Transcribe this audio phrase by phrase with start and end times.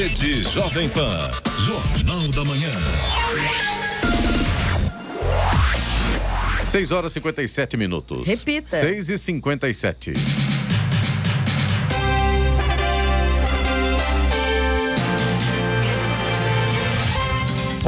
[0.00, 1.30] Rede Jovem Pan.
[1.66, 2.70] Jornal da Manhã.
[6.64, 8.26] 6 horas e 57 minutos.
[8.26, 8.80] Repita.
[8.80, 10.12] 6 e 57.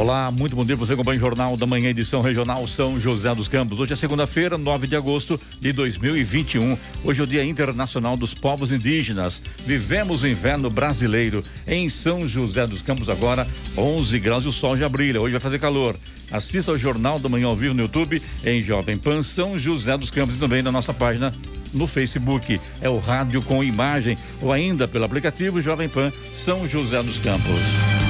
[0.03, 0.75] Olá, muito bom dia.
[0.75, 3.79] Você acompanha o Jornal da Manhã, edição regional São José dos Campos.
[3.79, 6.77] Hoje é segunda-feira, 9 de agosto de 2021.
[7.05, 9.41] Hoje é o Dia Internacional dos Povos Indígenas.
[9.65, 13.47] Vivemos o inverno brasileiro em São José dos Campos agora,
[13.77, 15.21] 11 graus e o sol já brilha.
[15.21, 15.95] Hoje vai fazer calor.
[16.29, 20.09] Assista ao Jornal da Manhã ao vivo no YouTube, em Jovem Pan São José dos
[20.09, 21.33] Campos e também na nossa página
[21.73, 22.59] no Facebook.
[22.81, 28.02] É o Rádio com Imagem ou ainda pelo aplicativo Jovem Pan São José dos Campos.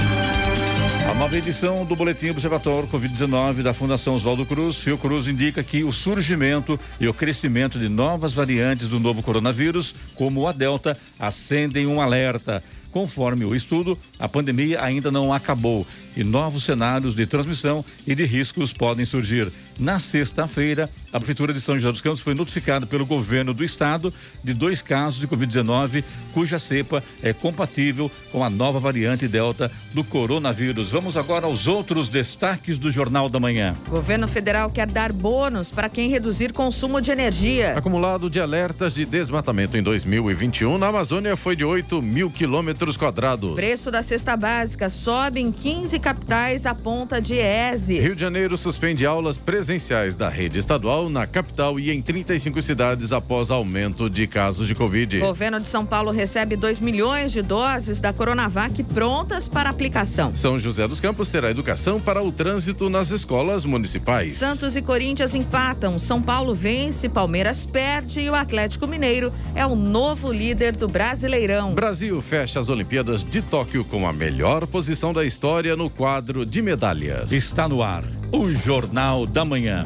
[1.10, 5.92] A nova edição do Boletim Observatório Covid-19 da Fundação Oswaldo Cruz, Fiocruz, indica que o
[5.92, 12.02] surgimento e o crescimento de novas variantes do novo coronavírus, como a Delta, acendem um
[12.02, 12.64] alerta.
[12.92, 18.26] Conforme o estudo, a pandemia ainda não acabou e novos cenários de transmissão e de
[18.26, 19.52] riscos podem surgir.
[19.80, 24.14] Na sexta-feira, a Prefeitura de São José dos Campos foi notificada pelo governo do estado
[24.44, 30.04] de dois casos de Covid-19, cuja cepa é compatível com a nova variante Delta do
[30.04, 30.92] coronavírus.
[30.92, 33.76] Vamos agora aos outros destaques do Jornal da Manhã.
[33.88, 37.76] O governo federal quer dar bônus para quem reduzir consumo de energia.
[37.76, 43.56] Acumulado de alertas de desmatamento em 2021 na Amazônia foi de 8 mil quilômetros quadrados.
[43.56, 47.98] Preço da cesta básica sobe em 15 capitais a ponta de ESE.
[47.98, 53.14] Rio de Janeiro suspende aulas presenciais da rede estadual na capital e em 35 cidades
[53.14, 55.22] após aumento de casos de Covid.
[55.22, 60.36] O governo de São Paulo recebe 2 milhões de doses da Coronavac prontas para aplicação.
[60.36, 64.34] São José dos Campos terá educação para o trânsito nas escolas municipais.
[64.34, 65.98] Santos e Corinthians empatam.
[66.00, 71.74] São Paulo vence, Palmeiras perde e o Atlético Mineiro é o novo líder do Brasileirão.
[71.74, 76.62] Brasil fecha as Olimpíadas de Tóquio com a melhor posição da história no quadro de
[76.62, 77.32] medalhas.
[77.32, 79.86] Está no ar o Jornal da Manhã.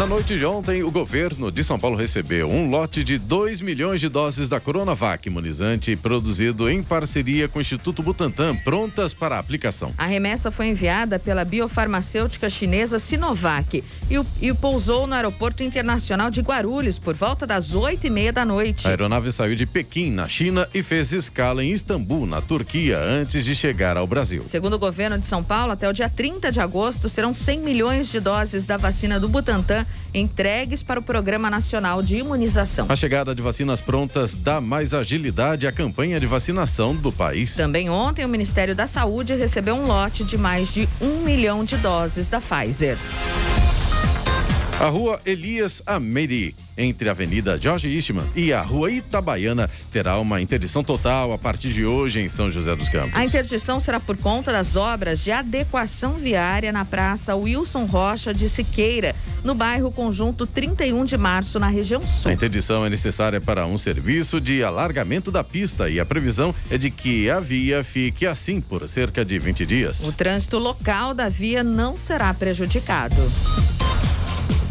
[0.00, 4.00] Na noite de ontem, o governo de São Paulo recebeu um lote de 2 milhões
[4.00, 9.92] de doses da Coronavac, imunizante produzido em parceria com o Instituto Butantan, prontas para aplicação.
[9.98, 16.30] A remessa foi enviada pela biofarmacêutica chinesa Sinovac e, o, e pousou no Aeroporto Internacional
[16.30, 18.86] de Guarulhos por volta das oito e meia da noite.
[18.86, 23.44] A aeronave saiu de Pequim, na China, e fez escala em Istambul, na Turquia, antes
[23.44, 24.44] de chegar ao Brasil.
[24.44, 28.10] Segundo o governo de São Paulo, até o dia 30 de agosto serão 100 milhões
[28.10, 32.86] de doses da vacina do Butantan entregues para o Programa Nacional de Imunização.
[32.88, 37.54] A chegada de vacinas prontas dá mais agilidade à campanha de vacinação do país.
[37.54, 41.76] Também ontem, o Ministério da Saúde recebeu um lote de mais de um milhão de
[41.76, 42.98] doses da Pfizer.
[44.80, 50.40] A rua Elias Ameri, entre a Avenida Jorge Eastman e a rua Itabaiana, terá uma
[50.40, 53.12] interdição total a partir de hoje em São José dos Campos.
[53.12, 58.48] A interdição será por conta das obras de adequação viária na Praça Wilson Rocha de
[58.48, 59.14] Siqueira,
[59.44, 62.30] no bairro Conjunto 31 de Março, na região sul.
[62.30, 66.78] A interdição é necessária para um serviço de alargamento da pista e a previsão é
[66.78, 70.00] de que a via fique assim por cerca de 20 dias.
[70.08, 73.30] O trânsito local da via não será prejudicado.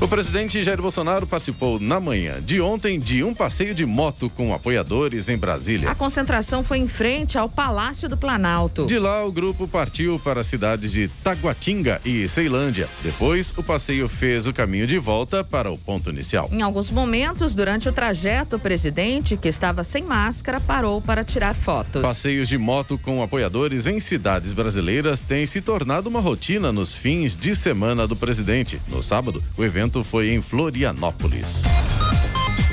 [0.01, 4.53] O presidente Jair Bolsonaro participou na manhã de ontem de um passeio de moto com
[4.53, 5.89] apoiadores em Brasília.
[5.89, 8.85] A concentração foi em frente ao Palácio do Planalto.
[8.85, 12.87] De lá, o grupo partiu para as cidades de Taguatinga e Ceilândia.
[13.03, 16.49] Depois, o passeio fez o caminho de volta para o ponto inicial.
[16.51, 21.53] Em alguns momentos, durante o trajeto, o presidente, que estava sem máscara, parou para tirar
[21.53, 22.01] fotos.
[22.01, 27.35] Passeios de moto com apoiadores em cidades brasileiras têm se tornado uma rotina nos fins
[27.35, 28.81] de semana do presidente.
[28.87, 31.63] No sábado, o evento foi em Florianópolis.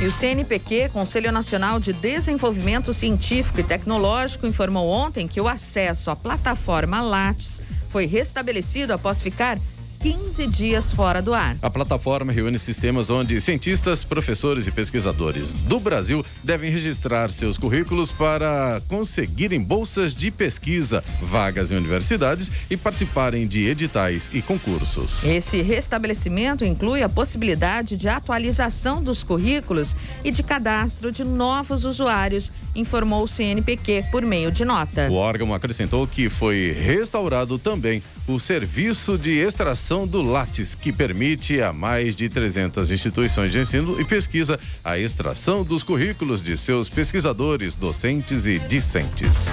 [0.00, 6.10] E o CNPq, Conselho Nacional de Desenvolvimento Científico e Tecnológico, informou ontem que o acesso
[6.10, 9.58] à plataforma Lattes foi restabelecido após ficar
[10.06, 11.56] 15 dias fora do ar.
[11.60, 18.12] A plataforma reúne sistemas onde cientistas, professores e pesquisadores do Brasil devem registrar seus currículos
[18.12, 25.24] para conseguirem bolsas de pesquisa, vagas em universidades e participarem de editais e concursos.
[25.24, 32.52] Esse restabelecimento inclui a possibilidade de atualização dos currículos e de cadastro de novos usuários,
[32.76, 35.08] informou o CNPq por meio de nota.
[35.10, 41.60] O órgão acrescentou que foi restaurado também o serviço de extração do Lattes, que permite
[41.60, 46.88] a mais de 300 instituições de ensino e pesquisa a extração dos currículos de seus
[46.88, 49.46] pesquisadores, docentes e discentes.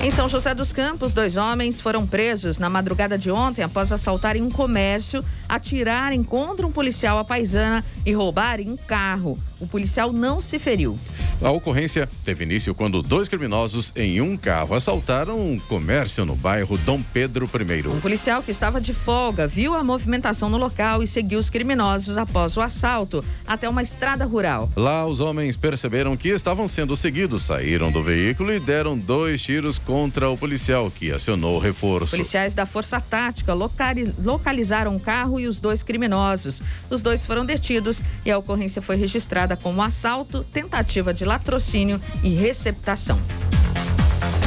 [0.00, 4.42] Em São José dos Campos, dois homens foram presos na madrugada de ontem após assaltarem
[4.42, 9.38] um comércio, atirarem contra um policial à paisana e roubarem um carro.
[9.58, 10.98] O policial não se feriu.
[11.40, 16.76] A ocorrência teve início quando dois criminosos em um carro assaltaram um comércio no bairro
[16.78, 17.88] Dom Pedro I.
[17.88, 22.18] Um policial que estava de folga viu a movimentação no local e seguiu os criminosos
[22.18, 24.70] após o assalto até uma estrada rural.
[24.76, 29.78] Lá, os homens perceberam que estavam sendo seguidos, saíram do veículo e deram dois tiros
[29.78, 32.10] contra o policial, que acionou o reforço.
[32.10, 36.62] Policiais da Força Tática localizaram o carro e os dois criminosos.
[36.90, 42.34] Os dois foram detidos e a ocorrência foi registrada como assalto, tentativa de latrocínio e
[42.34, 43.20] receptação.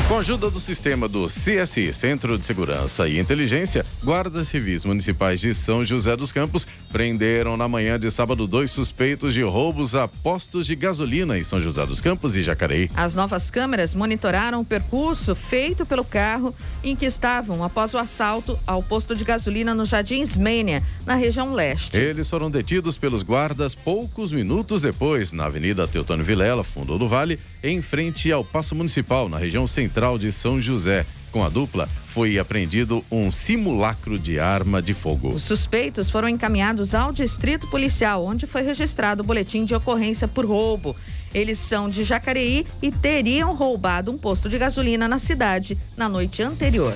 [0.09, 5.39] Com a ajuda do sistema do CSI, Centro de Segurança e Inteligência, guardas civis municipais
[5.39, 10.07] de São José dos Campos prenderam na manhã de sábado dois suspeitos de roubos a
[10.07, 12.89] postos de gasolina em São José dos Campos e Jacareí.
[12.95, 18.57] As novas câmeras monitoraram o percurso feito pelo carro em que estavam após o assalto
[18.65, 21.95] ao posto de gasolina no Jardim Ismênia, na região leste.
[21.95, 27.39] Eles foram detidos pelos guardas poucos minutos depois, na Avenida Teotônio Vilela, fundo do Vale,
[27.62, 31.06] em frente ao Paço Municipal, na região central Central de São José.
[31.30, 35.28] Com a dupla, foi apreendido um simulacro de arma de fogo.
[35.28, 40.46] Os suspeitos foram encaminhados ao distrito policial, onde foi registrado o boletim de ocorrência por
[40.46, 40.96] roubo.
[41.34, 46.42] Eles são de Jacareí e teriam roubado um posto de gasolina na cidade na noite
[46.42, 46.94] anterior.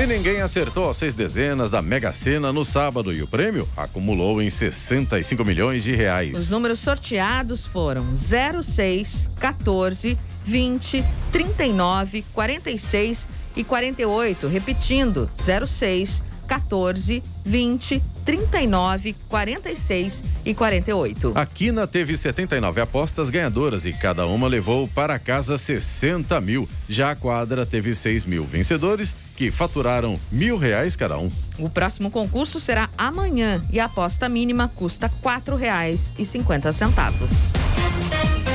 [0.00, 4.40] E ninguém acertou as seis dezenas da Mega Sena no sábado e o prêmio acumulou
[4.40, 6.38] em 65 milhões de reais.
[6.38, 14.46] Os números sorteados foram 06, 14, 20, 39, 46 e 48.
[14.48, 21.32] Repetindo, 06, 14, 20, 39, 46 e 48.
[21.36, 26.68] A Quina teve 79 apostas ganhadoras e cada uma levou para casa 60 mil.
[26.88, 31.30] Já a quadra teve 6 mil vencedores que faturaram mil reais cada um.
[31.56, 35.10] O próximo concurso será amanhã e a aposta mínima custa
[36.18, 37.52] e cinquenta centavos.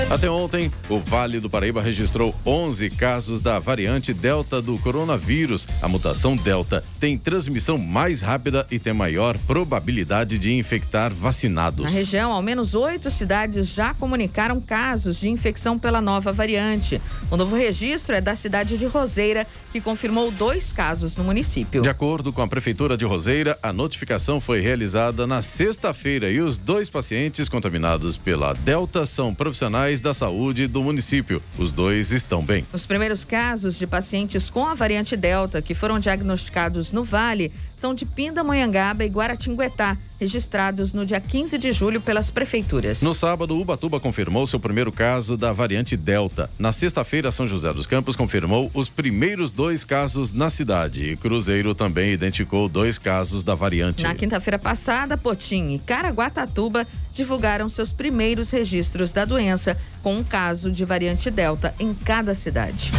[0.08, 5.68] Até ontem, o Vale do Paraíba registrou 11 casos da variante Delta do coronavírus.
[5.82, 11.86] A mutação Delta tem transmissão mais rápida e tem maior probabilidade de infectar vacinados.
[11.86, 17.02] Na região, ao menos oito cidades já comunicaram casos de infecção pela nova variante.
[17.32, 21.82] O novo registro é da cidade de Roseira, que confirmou dois casos no município.
[21.82, 26.60] De acordo com a Prefeitura de Roseira, a notificação foi realizada na sexta-feira e os
[26.60, 31.40] dois pacientes contaminados pela Delta são profissionais da saúde do município.
[31.56, 32.66] Os dois estão bem.
[32.74, 37.94] Os primeiros casos de pacientes com a variante Delta que foram diagnosticados no Vale são
[37.94, 43.02] de Pindamonhangaba e Guaratinguetá, registrados no dia 15 de julho pelas prefeituras.
[43.02, 46.50] No sábado, Ubatuba confirmou seu primeiro caso da variante Delta.
[46.58, 51.12] Na sexta-feira, São José dos Campos confirmou os primeiros dois casos na cidade.
[51.12, 54.04] E Cruzeiro também identificou dois casos da variante.
[54.04, 60.72] Na quinta-feira passada, Potim e Caraguatatuba divulgaram seus primeiros registros da doença, com um caso
[60.72, 62.92] de variante Delta em cada cidade.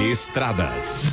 [0.00, 1.04] Estradas.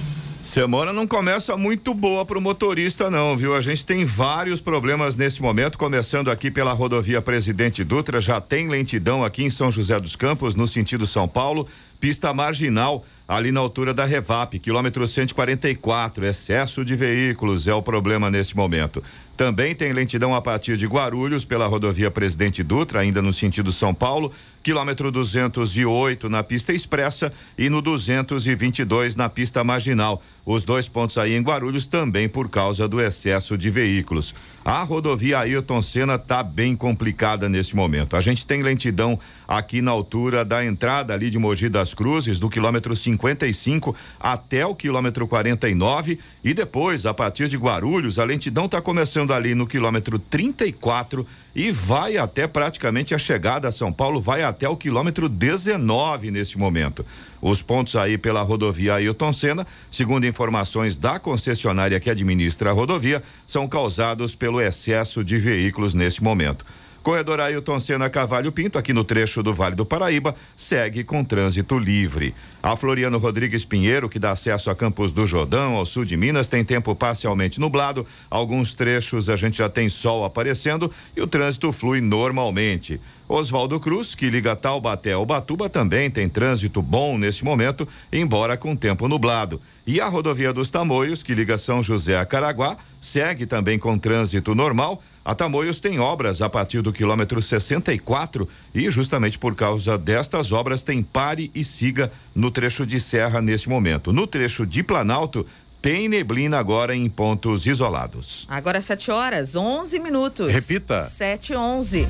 [0.42, 3.54] Semana não começa muito boa para o motorista, não, viu?
[3.54, 8.70] A gente tem vários problemas neste momento, começando aqui pela rodovia Presidente Dutra, já tem
[8.70, 11.68] lentidão aqui em São José dos Campos, no sentido São Paulo,
[12.00, 16.26] pista marginal ali na altura da Revap, quilômetro 144.
[16.26, 19.04] Excesso de veículos é o problema neste momento.
[19.38, 23.94] Também tem lentidão a partir de Guarulhos pela rodovia Presidente Dutra, ainda no sentido São
[23.94, 24.32] Paulo,
[24.64, 30.24] quilômetro 208 na pista expressa e no 222 na pista marginal.
[30.44, 34.34] Os dois pontos aí em Guarulhos também por causa do excesso de veículos.
[34.66, 38.18] A rodovia Ayrton Senna está bem complicada neste momento.
[38.18, 42.50] A gente tem lentidão aqui na altura da entrada ali de Mogi das Cruzes, do
[42.50, 48.82] quilômetro 55 até o quilômetro 49 e depois, a partir de Guarulhos, a lentidão está
[48.82, 54.44] começando ali no quilômetro 34 e vai até praticamente a chegada a São Paulo, vai
[54.44, 57.06] até o quilômetro 19 neste momento.
[57.42, 63.24] Os pontos aí pela rodovia Ailton Senna, segundo informações da concessionária que administra a rodovia,
[63.46, 66.66] são causados pelo excesso de veículos neste momento.
[67.08, 71.80] Corredor Ailton Senna Cavalho Pinto, aqui no trecho do Vale do Paraíba, segue com trânsito
[71.80, 72.36] livre.
[72.62, 76.50] A Floriano Rodrigues Pinheiro, que dá acesso a Campos do Jordão, ao sul de Minas,
[76.50, 78.06] tem tempo parcialmente nublado.
[78.30, 83.00] Alguns trechos a gente já tem sol aparecendo e o trânsito flui normalmente.
[83.30, 88.74] Oswaldo Cruz, que liga Taubaté ao Batuba, também tem trânsito bom neste momento, embora com
[88.74, 89.62] tempo nublado.
[89.86, 94.56] E a rodovia dos Tamoios, que liga São José a Caraguá, segue também com trânsito
[94.56, 95.04] normal.
[95.26, 100.84] A Tamoios tem obras a partir do quilômetro 64 e justamente por causa destas obras
[100.84, 104.14] tem pare e siga no trecho de serra neste momento.
[104.14, 105.46] No trecho de Planalto
[105.82, 108.46] tem neblina agora em pontos isolados.
[108.50, 110.54] Agora 7 horas, 11 minutos.
[110.54, 111.04] Repita.
[111.04, 112.08] 7 11.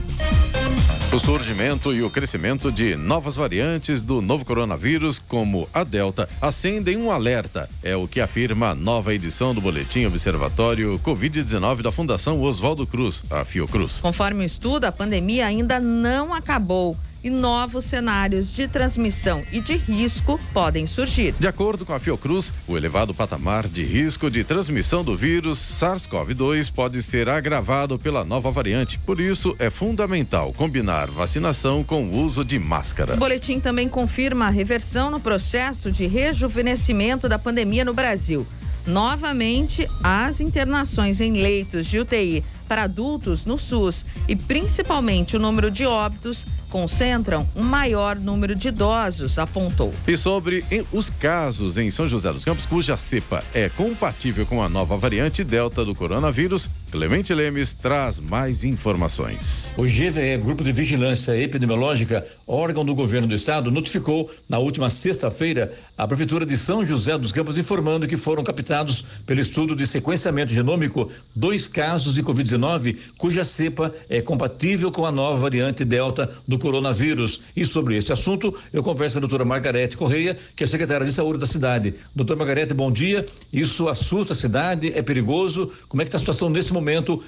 [1.14, 6.98] O surgimento e o crescimento de novas variantes do novo coronavírus, como a Delta, acendem
[6.98, 7.70] um alerta.
[7.82, 13.24] É o que afirma a nova edição do Boletim Observatório Covid-19 da Fundação Oswaldo Cruz,
[13.30, 14.00] a Fiocruz.
[14.02, 19.75] Conforme o estudo, a pandemia ainda não acabou e novos cenários de transmissão e de
[19.75, 21.34] risco podem surgir.
[21.38, 26.72] De acordo com a Fiocruz, o elevado patamar de risco de transmissão do vírus SARS-CoV-2
[26.72, 28.98] pode ser agravado pela nova variante.
[29.00, 33.15] Por isso, é fundamental combinar vacinação com o uso de máscara.
[33.15, 38.48] O boletim também confirma a reversão no processo de rejuvenescimento da pandemia no Brasil.
[38.86, 45.72] Novamente, as internações em leitos de UTI para adultos no SUS e principalmente o número
[45.72, 49.94] de óbitos concentram um maior número de idosos, apontou.
[50.08, 54.70] E sobre os casos em São José dos Campos, cuja cepa é compatível com a
[54.70, 59.74] nova variante Delta do coronavírus, Clemente Lemes traz mais informações.
[59.75, 65.74] O GVE, Grupo de Vigilância Epidemiológica, órgão do governo do estado, notificou na última sexta-feira
[65.98, 70.53] a Prefeitura de São José dos Campos informando que foram captados pelo estudo de sequenciamento
[70.53, 76.58] genômico dois casos de Covid-19 cuja cepa é compatível com a nova variante Delta do
[76.58, 77.41] coronavírus.
[77.53, 81.12] E sobre este assunto, eu converso com a doutora Margarete Correia, que é secretária de
[81.12, 81.96] saúde da cidade.
[82.15, 83.25] Doutora Margarete, bom dia.
[83.51, 84.94] Isso assusta a cidade?
[84.96, 85.70] É perigoso?
[85.89, 86.76] Como é que está a situação nesse momento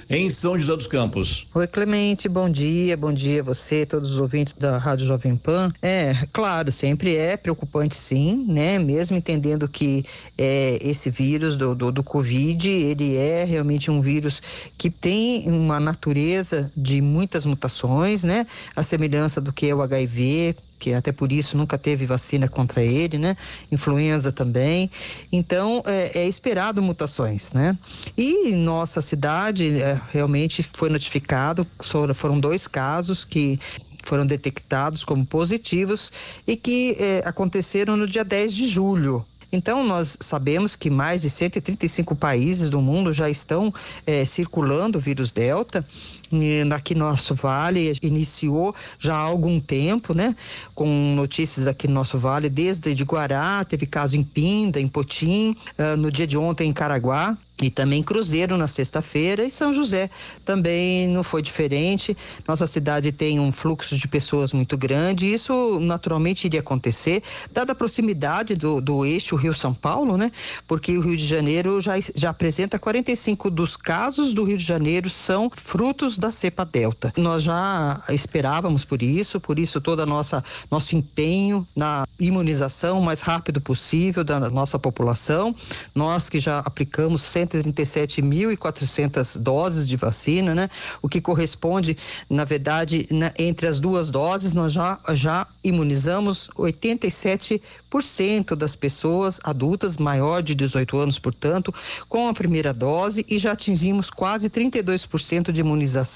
[0.09, 1.47] em São José dos Campos?
[1.53, 2.95] Oi, Clemente, bom dia.
[2.95, 5.71] Bom dia a você, todos os ouvintes da Rádio Jovem Pan.
[5.81, 8.77] É, claro, sempre é preocupante sim, né?
[8.79, 10.03] Mesmo entendendo que
[10.37, 14.41] é, esse vírus do, do, do Covid, ele é realmente um vírus
[14.77, 18.45] que tem uma natureza de muitas mutações, né?
[18.75, 22.81] A semelhança do que é o HIV, que até por isso nunca teve vacina contra
[22.83, 23.35] ele, né?
[23.71, 24.89] Influenza também.
[25.31, 27.77] Então, é, é esperado mutações, né?
[28.17, 31.67] E nossa cidade é, realmente foi notificado,
[32.15, 33.59] foram dois casos que
[34.03, 36.11] foram detectados como positivos
[36.47, 39.25] e que é, aconteceram no dia 10 de julho.
[39.51, 43.73] Então, nós sabemos que mais de 135 países do mundo já estão
[44.05, 45.85] é, circulando o vírus Delta.
[46.31, 50.35] E aqui no nosso vale iniciou já há algum tempo, né?
[50.75, 55.55] Com notícias aqui no nosso vale, desde de Guará, teve caso em Pinda, em Potim,
[55.77, 60.09] uh, no dia de ontem em Caraguá e também Cruzeiro na sexta-feira e São José
[60.45, 62.15] também não foi diferente.
[62.47, 67.21] Nossa cidade tem um fluxo de pessoas muito grande e isso naturalmente iria acontecer,
[67.51, 70.31] dada a proximidade do, do eixo Rio-São Paulo, né?
[70.67, 75.09] Porque o Rio de Janeiro já, já apresenta 45 dos casos do Rio de Janeiro
[75.09, 77.13] são frutos da cepa Delta.
[77.17, 83.21] Nós já esperávamos por isso, por isso todo nossa nosso empenho na imunização o mais
[83.21, 85.55] rápido possível da nossa população.
[85.95, 90.69] Nós que já aplicamos 137.400 doses de vacina, né?
[91.01, 91.95] O que corresponde,
[92.29, 99.95] na verdade, na, entre as duas doses, nós já, já imunizamos 87% das pessoas adultas,
[99.97, 101.73] maior de 18 anos, portanto,
[102.07, 106.08] com a primeira dose e já atingimos quase 32% de imunização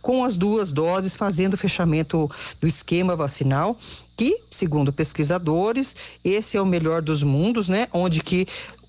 [0.00, 3.76] com as duas doses, fazendo o fechamento do esquema vacinal
[4.16, 7.88] que, segundo pesquisadores, esse é o melhor dos mundos, né?
[7.92, 8.46] Onde que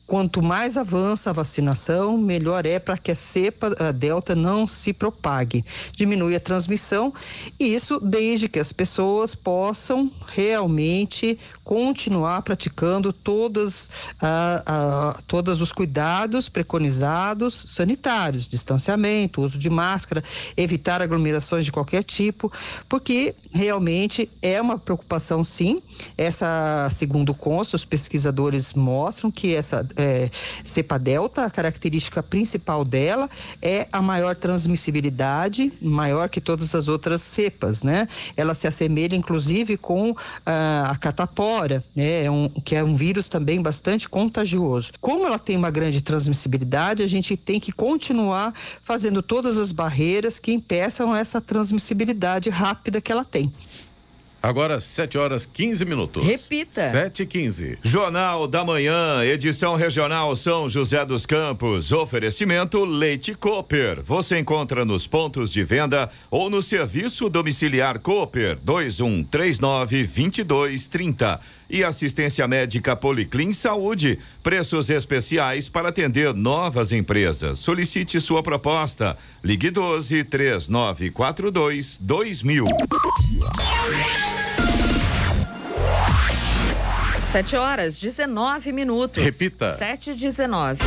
[0.08, 4.94] Quanto mais avança a vacinação, melhor é para que a cepa a delta não se
[4.94, 5.66] propague.
[5.96, 7.12] Diminui a transmissão,
[7.60, 13.90] e isso desde que as pessoas possam realmente continuar praticando todas,
[14.22, 20.24] ah, ah, todos os cuidados preconizados sanitários, distanciamento, uso de máscara,
[20.56, 22.52] evitar aglomerações de qualquer tipo,
[22.88, 25.82] porque realmente é uma preocupação sim.
[26.16, 30.30] Essa, segundo consta, os pesquisadores mostram que essa é,
[30.64, 33.30] cepa delta, a característica principal dela
[33.62, 38.08] é a maior transmissibilidade, maior que todas as outras cepas, né?
[38.36, 42.24] Ela se assemelha, inclusive, com ah, a catapora, né?
[42.24, 44.92] É um, que é um vírus também bastante contagioso.
[45.00, 50.40] Como ela tem uma grande transmissibilidade, a gente tem que continuar fazendo todas as barreiras
[50.40, 53.52] que impeçam essa transmissibilidade rápida que ela tem.
[54.46, 56.24] Agora, 7 horas 15 minutos.
[56.24, 56.92] Repita.
[56.92, 57.80] 7 e 15.
[57.82, 61.92] Jornal da Manhã, edição regional São José dos Campos.
[61.92, 64.04] Oferecimento Leite Cooper.
[64.04, 71.40] Você encontra nos pontos de venda ou no serviço domiciliar Cooper 2139 2230.
[71.70, 74.20] E assistência médica Policlin Saúde.
[74.44, 77.60] Preços especiais para atender novas empresas.
[77.60, 79.18] Solicite sua proposta.
[79.44, 82.66] Ligue 12 3942 2000.
[87.32, 89.22] 7 horas 19 minutos.
[89.22, 89.76] Repita.
[89.76, 90.80] 7 e 19.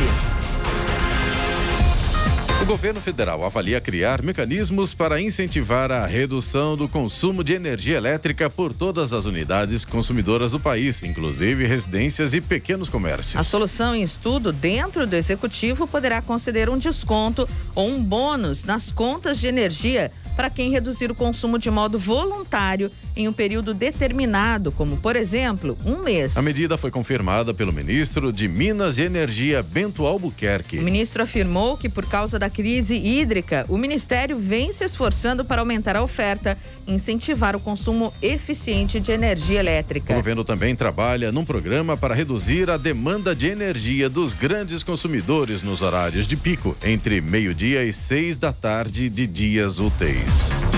[2.69, 8.73] Governo federal avalia criar mecanismos para incentivar a redução do consumo de energia elétrica por
[8.73, 13.35] todas as unidades consumidoras do país, inclusive residências e pequenos comércios.
[13.35, 18.91] A solução em estudo dentro do executivo poderá conceder um desconto ou um bônus nas
[18.91, 24.71] contas de energia para quem reduzir o consumo de modo voluntário em um período determinado,
[24.71, 26.37] como, por exemplo, um mês.
[26.37, 30.79] A medida foi confirmada pelo ministro de Minas e Energia, Bento Albuquerque.
[30.79, 35.61] O ministro afirmou que, por causa da crise hídrica, o ministério vem se esforçando para
[35.61, 36.57] aumentar a oferta
[36.87, 40.15] e incentivar o consumo eficiente de energia O elétrica.
[40.15, 45.81] governo também trabalha num programa para reduzir a demanda de energia dos grandes consumidores nos
[45.81, 50.68] horários de pico, entre meio-dia e seis da tarde de dias úteis.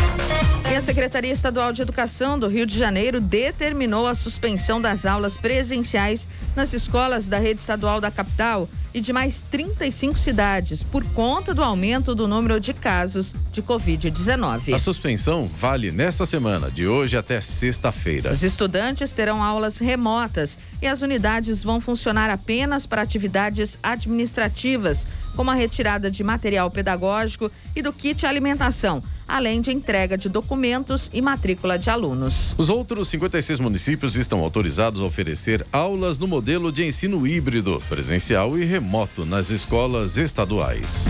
[0.72, 5.36] E a Secretaria Estadual de Educação do Rio de Janeiro determinou a suspensão das aulas
[5.36, 11.54] presenciais nas escolas da rede estadual da capital e de mais 35 cidades por conta
[11.54, 14.74] do aumento do número de casos de Covid-19.
[14.74, 18.32] A suspensão vale nesta semana, de hoje até sexta-feira.
[18.32, 25.52] Os estudantes terão aulas remotas e as unidades vão funcionar apenas para atividades administrativas, como
[25.52, 31.22] a retirada de material pedagógico e do kit alimentação, além de entrega de documentos e
[31.22, 32.56] matrícula de alunos.
[32.58, 38.58] Os outros 56 municípios estão autorizados a oferecer aulas no modelo de ensino híbrido, presencial
[38.58, 41.06] e remoto nas escolas estaduais.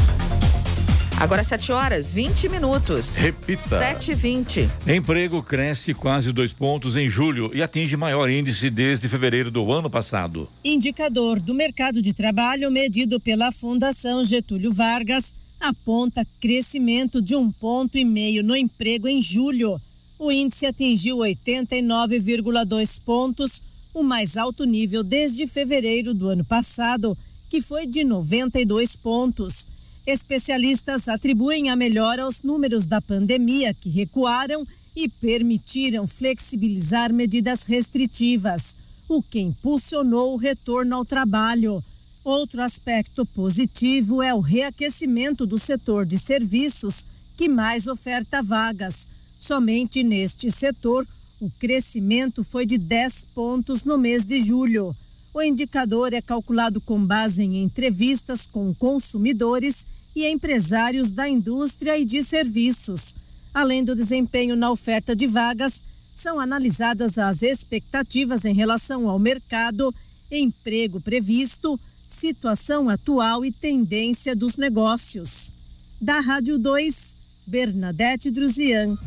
[1.21, 3.15] Agora 7 horas 20 minutos.
[3.15, 3.77] Repita.
[3.77, 4.69] 7 e 20.
[4.87, 9.87] Emprego cresce quase dois pontos em julho e atinge maior índice desde fevereiro do ano
[9.87, 10.49] passado.
[10.65, 15.31] Indicador do mercado de trabalho medido pela Fundação Getúlio Vargas
[15.61, 19.79] aponta crescimento de um ponto e meio no emprego em julho.
[20.17, 23.61] O índice atingiu 89,2 pontos,
[23.93, 27.15] o mais alto nível desde fevereiro do ano passado,
[27.47, 29.67] que foi de 92 pontos.
[30.05, 38.75] Especialistas atribuem a melhora aos números da pandemia, que recuaram e permitiram flexibilizar medidas restritivas,
[39.07, 41.83] o que impulsionou o retorno ao trabalho.
[42.23, 47.03] Outro aspecto positivo é o reaquecimento do setor de serviços,
[47.35, 49.07] que mais oferta vagas.
[49.39, 51.07] Somente neste setor,
[51.39, 54.95] o crescimento foi de 10 pontos no mês de julho.
[55.33, 62.05] O indicador é calculado com base em entrevistas com consumidores e empresários da indústria e
[62.05, 63.15] de serviços.
[63.51, 69.91] Além do desempenho na oferta de vagas, são analisadas as expectativas em relação ao mercado,
[70.29, 71.79] emprego previsto,
[72.13, 75.53] situação atual e tendência dos negócios.
[75.99, 77.15] Da Rádio 2,
[77.47, 78.97] Bernadette Druzian.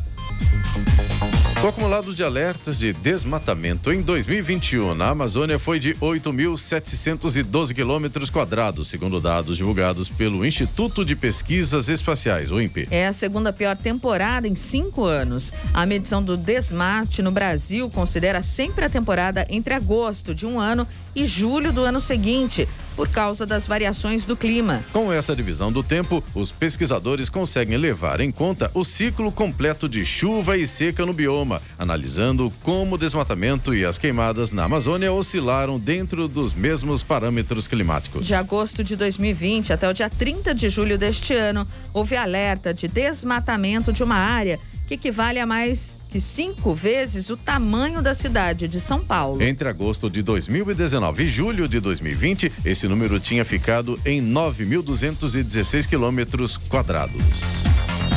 [1.64, 8.88] O acumulado de alertas de desmatamento em 2021 na Amazônia foi de 8.712 quilômetros quadrados,
[8.88, 12.86] segundo dados divulgados pelo Instituto de Pesquisas Espaciais, o INPE.
[12.90, 15.54] É a segunda pior temporada em cinco anos.
[15.72, 20.86] A medição do desmate no Brasil considera sempre a temporada entre agosto de um ano
[21.16, 24.84] e julho do ano seguinte, por causa das variações do clima.
[24.92, 30.04] Com essa divisão do tempo, os pesquisadores conseguem levar em conta o ciclo completo de
[30.04, 35.78] chuva e seca no bioma, analisando como o desmatamento e as queimadas na Amazônia oscilaram
[35.78, 38.26] dentro dos mesmos parâmetros climáticos.
[38.26, 42.88] De agosto de 2020 até o dia 30 de julho deste ano, houve alerta de
[42.88, 48.68] desmatamento de uma área que equivale a mais que cinco vezes o tamanho da cidade
[48.68, 49.42] de São Paulo.
[49.42, 56.56] Entre agosto de 2019 e julho de 2020, esse número tinha ficado em 9.216 quilômetros
[56.56, 57.64] quadrados.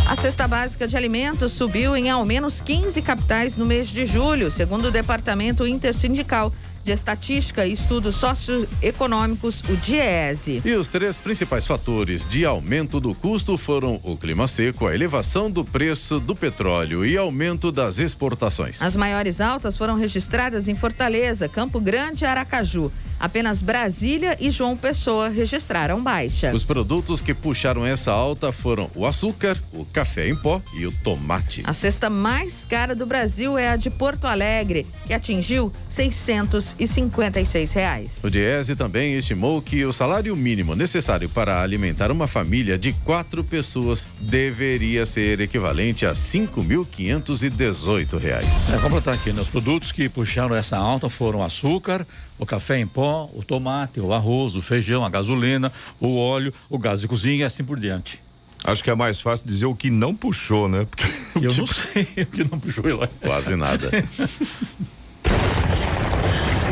[0.08, 4.50] A cesta básica de alimentos subiu em ao menos 15 capitais no mês de julho,
[4.50, 6.54] segundo o Departamento Intersindical
[6.88, 10.62] de Estatística e Estudos Socioeconômicos, o DIESE.
[10.64, 15.52] E os três principais fatores de aumento do custo foram o clima seco, a elevação
[15.52, 18.82] do preço do petróleo e aumento das exportações.
[18.82, 22.90] As maiores altas foram registradas em Fortaleza, Campo Grande e Aracaju.
[23.20, 26.54] Apenas Brasília e João Pessoa registraram baixa.
[26.54, 30.92] Os produtos que puxaram essa alta foram o açúcar, o café em pó e o
[31.04, 31.64] tomate.
[31.66, 38.22] A cesta mais cara do Brasil é a de Porto Alegre, que atingiu 656 reais.
[38.24, 43.44] O Diese também estimou que o salário mínimo necessário para alimentar uma família de quatro
[43.44, 48.48] pessoas deveria ser equivalente a 5.518 reais.
[48.74, 49.42] É completar aqui, né?
[49.42, 52.06] Os produtos que puxaram essa alta foram o açúcar,
[52.40, 56.78] o café em pó, o tomate, o arroz, o feijão, a gasolina, o óleo, o
[56.78, 58.20] gás de cozinha e assim por diante.
[58.64, 60.86] Acho que é mais fácil dizer o que não puxou, né?
[60.90, 61.62] Porque, eu tipo...
[61.62, 63.10] não sei o que não puxou, Eloy.
[63.22, 63.90] Quase nada.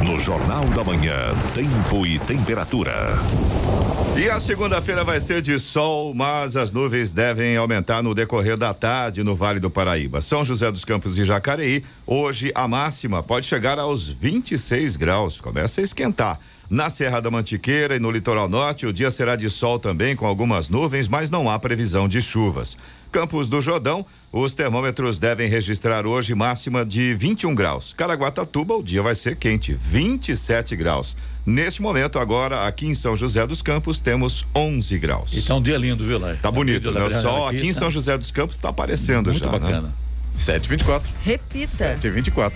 [0.04, 2.94] No Jornal da Manhã, tempo e temperatura.
[4.18, 8.74] E a segunda-feira vai ser de sol, mas as nuvens devem aumentar no decorrer da
[8.74, 10.22] tarde no Vale do Paraíba.
[10.22, 15.42] São José dos Campos e Jacareí, hoje a máxima pode chegar aos 26 graus.
[15.42, 16.40] Começa a esquentar.
[16.70, 20.26] Na Serra da Mantiqueira e no litoral norte, o dia será de sol também com
[20.26, 22.78] algumas nuvens, mas não há previsão de chuvas.
[23.12, 27.94] Campos do Jordão, os termômetros devem registrar hoje máxima de 21 graus.
[27.94, 31.16] Caraguatatuba, o dia vai ser quente, 27 graus.
[31.46, 35.34] Neste momento, agora, aqui em São José dos Campos, temos 11 graus.
[35.34, 36.38] E tá um dia lindo, viu, Lai?
[36.42, 37.04] Tá bonito, né?
[37.04, 37.80] O sol aqui, aqui em tá...
[37.80, 39.50] São José dos Campos está aparecendo Muito já.
[39.50, 39.88] Muito bacana.
[39.90, 39.94] Né?
[40.38, 41.04] 7h24.
[41.24, 41.98] Repita.
[42.02, 42.54] 7h24.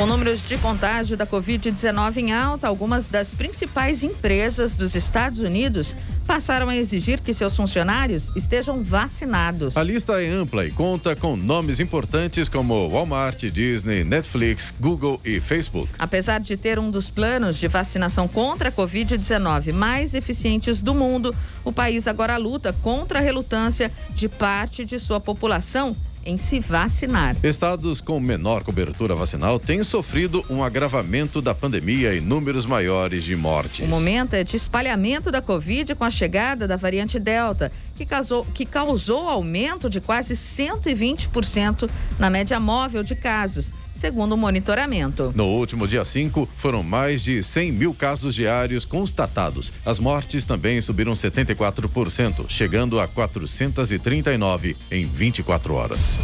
[0.00, 5.94] Com números de contágio da Covid-19 em alta, algumas das principais empresas dos Estados Unidos
[6.26, 9.76] passaram a exigir que seus funcionários estejam vacinados.
[9.76, 15.38] A lista é ampla e conta com nomes importantes como Walmart, Disney, Netflix, Google e
[15.38, 15.90] Facebook.
[15.98, 21.36] Apesar de ter um dos planos de vacinação contra a Covid-19 mais eficientes do mundo,
[21.62, 27.36] o país agora luta contra a relutância de parte de sua população em se vacinar.
[27.42, 33.34] Estados com menor cobertura vacinal têm sofrido um agravamento da pandemia e números maiores de
[33.34, 33.84] mortes.
[33.84, 38.44] O momento é de espalhamento da Covid com a chegada da variante Delta, que, causou,
[38.46, 45.30] que causou aumento de quase 120% na média móvel de casos segundo o monitoramento.
[45.36, 49.70] No último dia 5, foram mais de 100 mil casos diários constatados.
[49.84, 56.18] As mortes também subiram 74%, chegando a 439 em 24 horas.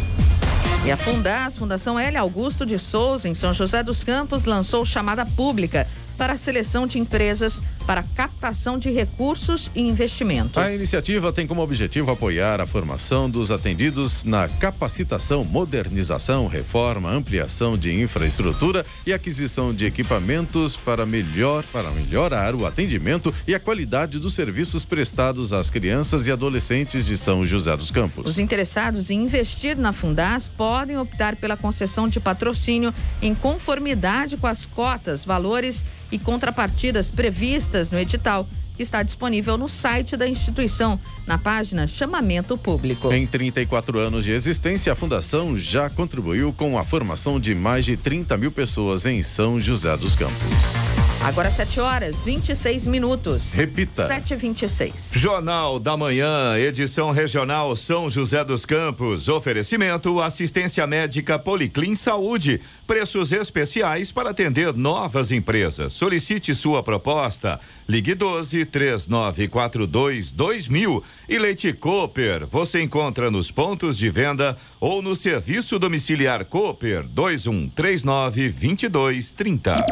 [0.85, 2.17] E a Fundas, Fundação L.
[2.17, 5.85] Augusto de Souza, em São José dos Campos, lançou chamada pública
[6.17, 10.57] para a seleção de empresas para captação de recursos e investimentos.
[10.57, 17.77] A iniciativa tem como objetivo apoiar a formação dos atendidos na capacitação, modernização, reforma, ampliação
[17.77, 24.19] de infraestrutura e aquisição de equipamentos para melhor para melhorar o atendimento e a qualidade
[24.19, 28.25] dos serviços prestados às crianças e adolescentes de São José dos Campos.
[28.25, 34.47] Os interessados em investir na Fundas podem optar pela concessão de patrocínio em conformidade com
[34.47, 40.99] as cotas, valores e contrapartidas previstas no edital, que está disponível no site da instituição,
[41.25, 43.11] na página Chamamento Público.
[43.11, 47.97] Em 34 anos de existência, a Fundação já contribuiu com a formação de mais de
[47.97, 50.87] 30 mil pessoas em São José dos Campos.
[51.23, 53.53] Agora 7 horas 26 minutos.
[53.53, 54.07] Repita.
[54.07, 59.27] 7 e 26 Jornal da Manhã, edição regional São José dos Campos.
[59.27, 62.61] Oferecimento assistência médica Policlin Saúde.
[62.85, 65.91] Preços especiais para atender novas empresas.
[65.93, 67.59] Solicite sua proposta.
[67.89, 71.03] Ligue 12 3942 2000.
[71.27, 72.45] E Leite Cooper.
[72.47, 79.85] Você encontra nos pontos de venda ou no serviço domiciliar Cooper 2139 2230.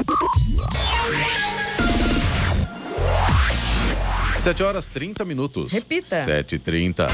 [4.40, 5.74] Sete horas 30 minutos.
[5.74, 6.24] Repita.
[6.24, 7.08] Sete e trinta.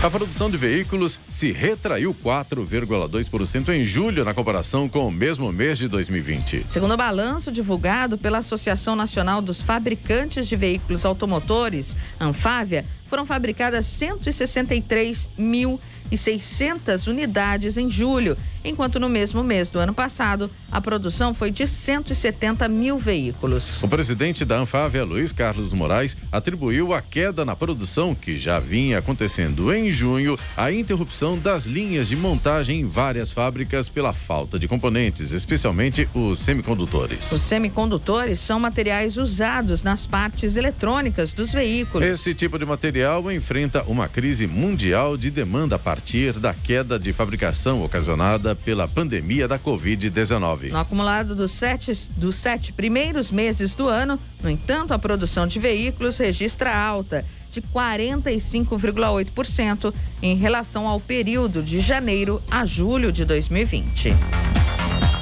[0.00, 5.76] A produção de veículos se retraiu 4,2% em julho na comparação com o mesmo mês
[5.76, 6.66] de 2020.
[6.68, 13.86] Segundo o balanço divulgado pela Associação Nacional dos Fabricantes de Veículos Automotores, Anfávia, foram fabricadas
[13.86, 20.80] 163 mil e 600 unidades em julho, enquanto no mesmo mês do ano passado a
[20.80, 23.82] produção foi de 170 mil veículos.
[23.82, 28.98] O presidente da Anfávia, Luiz Carlos Moraes, atribuiu a queda na produção, que já vinha
[28.98, 34.68] acontecendo em junho, à interrupção das linhas de montagem em várias fábricas pela falta de
[34.68, 37.30] componentes, especialmente os semicondutores.
[37.32, 42.06] Os semicondutores são materiais usados nas partes eletrônicas dos veículos.
[42.06, 47.12] Esse tipo de material enfrenta uma crise mundial de demanda a partir da queda de
[47.12, 50.70] fabricação ocasionada pela pandemia da Covid-19.
[50.70, 55.58] No acumulado dos sete, dos sete primeiros meses do ano, no entanto, a produção de
[55.58, 64.14] veículos registra alta de 45,8% em relação ao período de janeiro a julho de 2020.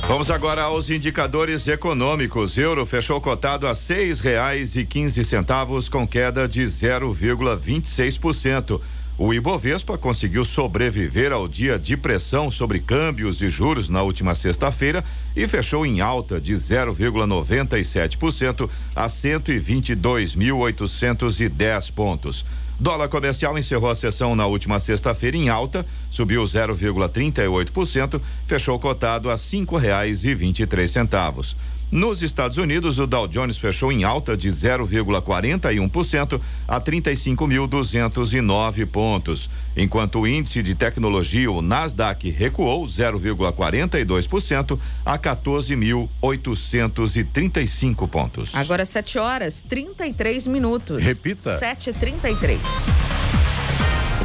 [0.06, 2.58] Vamos agora aos indicadores econômicos.
[2.58, 8.78] Euro fechou cotado a seis reais e quinze centavos com queda de 0,26%.
[9.18, 15.02] O Ibovespa conseguiu sobreviver ao dia de pressão sobre câmbios e juros na última sexta-feira
[15.34, 22.44] e fechou em alta de 0,97% a 122.810 pontos.
[22.78, 29.38] Dólar comercial encerrou a sessão na última sexta-feira em alta, subiu 0,38%, fechou cotado a
[29.38, 31.56] cinco reais e vinte e três centavos.
[31.90, 40.18] Nos Estados Unidos, o Dow Jones fechou em alta de 0,41% a 35.209 pontos, enquanto
[40.20, 48.54] o índice de tecnologia, o Nasdaq, recuou 0,42% a 14.835 pontos.
[48.56, 51.04] Agora 7 horas 33 minutos.
[51.04, 51.60] Repita.
[51.60, 53.35] 7h33.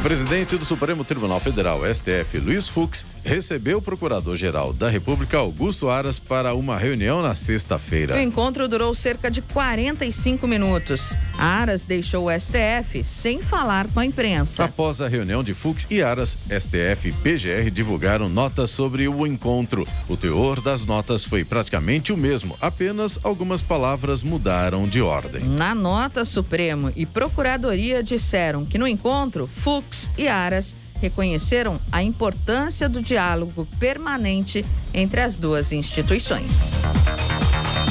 [0.02, 6.18] Presidente do Supremo Tribunal Federal, STF, Luiz Fux, recebeu o procurador-geral da República, Augusto Aras,
[6.18, 8.16] para uma reunião na sexta-feira.
[8.16, 11.16] O encontro durou cerca de 45 minutos.
[11.38, 14.66] Aras deixou o STF sem falar com a imprensa.
[14.66, 19.88] Após a reunião de Fux e Aras, STF e PGR divulgaram notas sobre o encontro.
[20.10, 25.44] O teor das notas foi praticamente o mesmo, apenas algumas palavras mudaram de ordem.
[25.44, 32.88] Na nota, Supremo e Procuradoria disseram que no encontro, Fux e Aras reconheceram a importância
[32.88, 36.74] do diálogo permanente entre as duas instituições.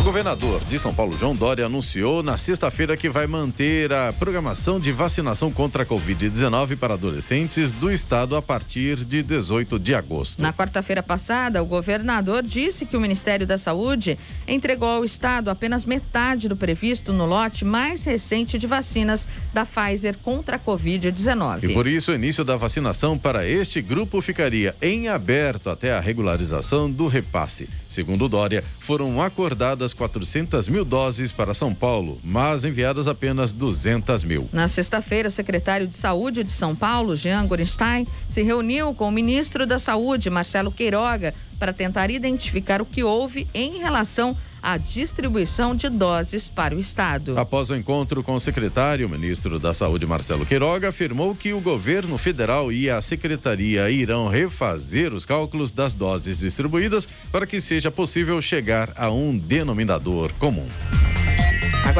[0.01, 4.81] O governador de São Paulo, João Dória, anunciou na sexta-feira que vai manter a programação
[4.81, 10.41] de vacinação contra a Covid-19 para adolescentes do estado a partir de 18 de agosto.
[10.41, 15.85] Na quarta-feira passada, o governador disse que o Ministério da Saúde entregou ao estado apenas
[15.85, 21.65] metade do previsto no lote mais recente de vacinas da Pfizer contra a Covid-19.
[21.65, 26.01] E por isso, o início da vacinação para este grupo ficaria em aberto até a
[26.01, 27.69] regularização do repasse.
[27.90, 34.48] Segundo Dória, foram acordadas 400 mil doses para São Paulo, mas enviadas apenas 200 mil.
[34.53, 39.12] Na sexta-feira, o secretário de Saúde de São Paulo, Jean Gorenstein, se reuniu com o
[39.12, 45.77] ministro da Saúde, Marcelo Queiroga, para tentar identificar o que houve em relação à distribuição
[45.77, 47.38] de doses para o Estado.
[47.38, 51.61] Após o encontro com o secretário, o ministro da Saúde, Marcelo Queiroga, afirmou que o
[51.61, 57.90] governo federal e a secretaria irão refazer os cálculos das doses distribuídas para que seja
[57.90, 60.66] possível chegar a um denominador comum.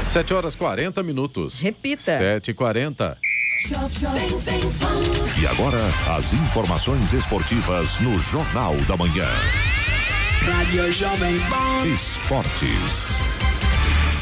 [0.08, 1.60] 7 horas 40 minutos.
[1.62, 2.42] Repita.
[2.42, 3.18] 7h40.
[5.40, 5.78] E agora,
[6.18, 9.28] as informações esportivas no Jornal da Manhã.
[10.42, 11.86] Rádio Jovem Pan.
[11.86, 13.39] Esportes.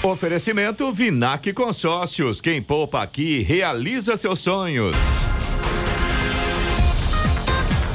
[0.08, 2.40] Oferecimento Vinac Consórcios.
[2.40, 4.96] Quem poupa aqui realiza seus sonhos.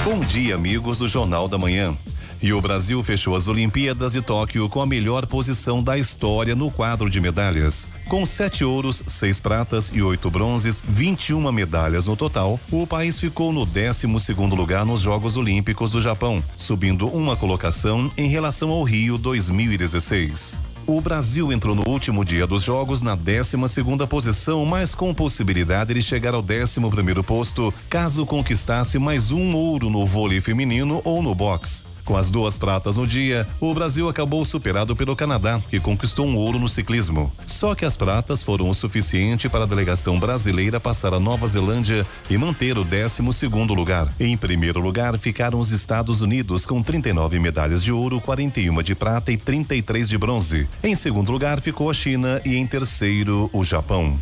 [0.05, 1.97] Bom dia, amigos do Jornal da Manhã.
[2.43, 6.71] E o Brasil fechou as Olimpíadas de Tóquio com a melhor posição da história no
[6.71, 7.89] quadro de medalhas.
[8.09, 13.53] Com sete ouros, seis pratas e oito bronzes, 21 medalhas no total, o país ficou
[13.53, 18.83] no 12 segundo lugar nos Jogos Olímpicos do Japão, subindo uma colocação em relação ao
[18.83, 20.72] Rio 2016.
[20.87, 25.95] O Brasil entrou no último dia dos jogos na 12 segunda posição, mas com possibilidade
[25.95, 31.23] de chegar ao 11 primeiro posto, caso conquistasse mais um ouro no vôlei feminino ou
[31.23, 31.92] no boxe.
[32.13, 36.37] Com as duas pratas no dia, o Brasil acabou superado pelo Canadá, que conquistou um
[36.37, 37.33] ouro no ciclismo.
[37.47, 42.07] Só que as pratas foram o suficiente para a delegação brasileira passar a Nova Zelândia
[42.29, 44.13] e manter o 12 segundo lugar.
[44.21, 49.33] Em primeiro lugar ficaram os Estados Unidos com 39 medalhas de ouro, 41 de prata
[49.33, 50.69] e 33 de bronze.
[50.85, 54.19] Em segundo lugar ficou a China e em terceiro o Japão.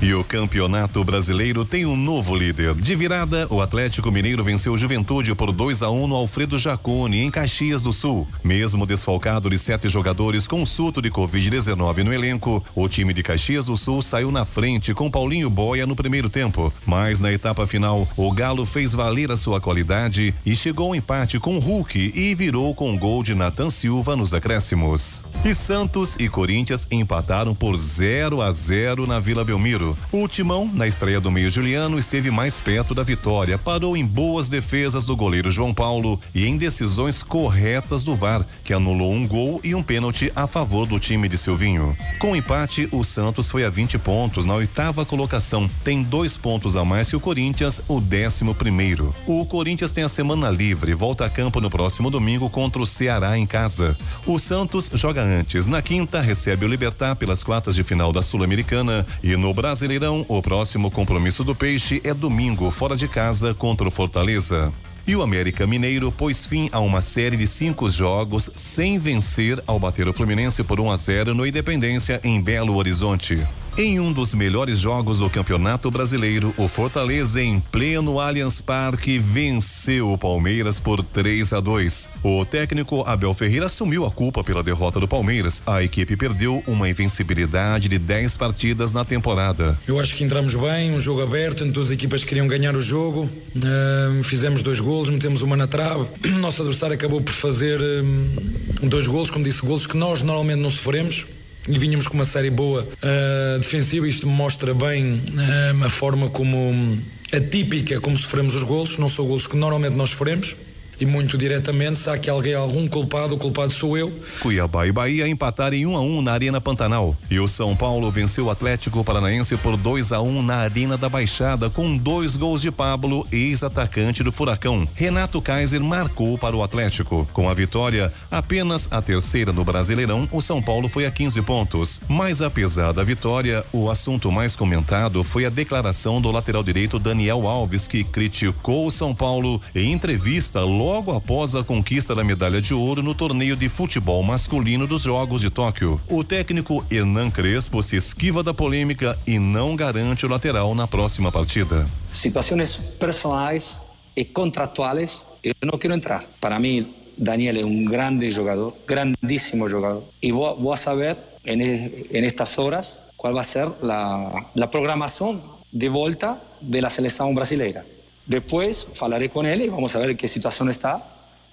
[0.00, 2.72] E o Campeonato Brasileiro tem um novo líder.
[2.72, 7.18] De virada, o Atlético Mineiro venceu Juventude por 2 a 1 um no Alfredo Jacone,
[7.18, 8.24] em Caxias do Sul.
[8.44, 13.64] Mesmo desfalcado de sete jogadores com surto de Covid-19 no elenco, o time de Caxias
[13.64, 16.72] do Sul saiu na frente com Paulinho Boia no primeiro tempo.
[16.86, 21.40] Mas na etapa final, o Galo fez valer a sua qualidade e chegou ao empate
[21.40, 25.24] com Hulk e virou com gol de Nathan Silva nos acréscimos.
[25.44, 29.87] E Santos e Corinthians empataram por 0 a 0 na Vila Belmiro.
[30.10, 34.48] O Timão, na estreia do meio Juliano, esteve mais perto da vitória, parou em boas
[34.48, 39.60] defesas do goleiro João Paulo e em decisões corretas do VAR, que anulou um gol
[39.62, 41.96] e um pênalti a favor do time de Silvinho.
[42.18, 46.76] Com o empate, o Santos foi a 20 pontos na oitava colocação, tem dois pontos
[46.76, 49.14] a mais que o Corinthians, o décimo primeiro.
[49.26, 53.38] O Corinthians tem a semana livre, volta a campo no próximo domingo contra o Ceará
[53.38, 53.96] em casa.
[54.26, 59.06] O Santos joga antes, na quinta recebe o Libertar pelas quartas de final da Sul-Americana
[59.22, 63.86] e no Brasil Brasileirão, o próximo compromisso do Peixe é domingo, fora de casa, contra
[63.86, 64.72] o Fortaleza.
[65.06, 69.78] E o América Mineiro pôs fim a uma série de cinco jogos sem vencer ao
[69.78, 73.46] bater o Fluminense por 1 a 0 no Independência em Belo Horizonte.
[73.78, 80.12] Em um dos melhores jogos do Campeonato Brasileiro, o Fortaleza, em pleno Allianz Parque, venceu
[80.12, 82.10] o Palmeiras por 3 a 2.
[82.24, 85.62] O técnico Abel Ferreira assumiu a culpa pela derrota do Palmeiras.
[85.64, 89.78] A equipe perdeu uma invencibilidade de 10 partidas na temporada.
[89.86, 93.30] Eu acho que entramos bem, um jogo aberto, entre as equipas queriam ganhar o jogo.
[93.54, 96.04] Uh, fizemos dois golos, metemos uma na trave.
[96.40, 100.68] Nosso adversário acabou por fazer um, dois golos, como disse, golos que nós normalmente não
[100.68, 101.37] sofremos
[101.68, 104.08] e vinhamos com uma série boa uh, defensiva.
[104.08, 106.98] Isto mostra bem uh, a forma como
[107.32, 108.98] atípica como sofremos os golos.
[108.98, 110.56] Não são golos que normalmente nós sofremos
[111.00, 114.12] e muito diretamente, se há que alguém algum culpado, o culpado sou eu.
[114.40, 117.16] Cuiabá e Bahia empataram em 1 um a 1 um na Arena Pantanal.
[117.30, 120.98] E o São Paulo venceu o Atlético Paranaense por 2 a 1 um na Arena
[120.98, 124.88] da Baixada com dois gols de Pablo, ex-atacante do Furacão.
[124.94, 127.28] Renato Kaiser marcou para o Atlético.
[127.32, 132.00] Com a vitória, apenas a terceira no Brasileirão, o São Paulo foi a 15 pontos.
[132.08, 137.46] Mas apesar da vitória, o assunto mais comentado foi a declaração do lateral direito Daniel
[137.46, 142.62] Alves, que criticou o São Paulo em entrevista logo logo após a conquista da medalha
[142.62, 146.00] de ouro no torneio de futebol masculino dos Jogos de Tóquio.
[146.08, 151.30] O técnico Hernan Crespo se esquiva da polêmica e não garante o lateral na próxima
[151.30, 151.86] partida.
[152.10, 153.78] Situações personais
[154.16, 156.24] e contratuais, eu não quero entrar.
[156.40, 160.04] Para mim, Daniel é um grande jogador, grandíssimo jogador.
[160.22, 165.38] E vou, vou saber, em, estas horas, qual vai ser a programação
[165.70, 167.97] de volta da seleção brasileira.
[168.28, 171.02] Después hablaré con él y vamos a ver en qué situación está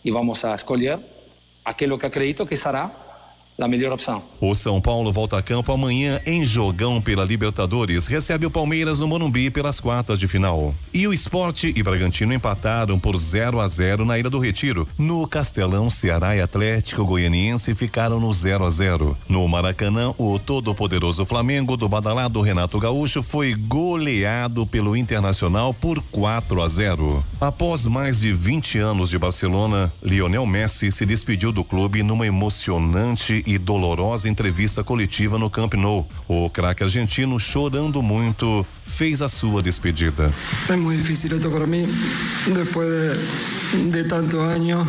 [0.04, 1.00] y vamos a escoger
[1.64, 3.05] aquello que acredito que será
[3.64, 4.22] a melhor opção.
[4.42, 8.08] O São Paulo volta a campo amanhã em jogão pela Libertadores.
[8.08, 10.74] Recebe o Palmeiras no Morumbi pelas quartas de final.
[10.94, 14.88] E o Esporte e Bragantino empataram por 0 a 0 na Ilha do Retiro.
[14.98, 19.18] No Castelão, Ceará e Atlético Goianiense ficaram no 0 a 0.
[19.30, 26.62] No Maracanã, o todo-poderoso Flamengo do badalado Renato Gaúcho foi goleado pelo Internacional por 4
[26.62, 27.24] a 0.
[27.40, 33.45] Após mais de 20 anos de Barcelona, Lionel Messi se despediu do clube numa emocionante
[33.46, 36.08] e dolorosa entrevista coletiva no Camp Nou.
[36.28, 40.32] O craque argentino, chorando muito, fez a sua despedida.
[40.70, 41.88] É muito difícil esto para mim,
[42.54, 44.88] depois de, de tantos anos,